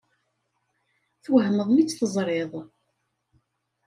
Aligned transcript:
Twehmeḍ 1.23 1.67
mi 1.71 1.83
tt-teẓṛiḍ? 1.85 2.53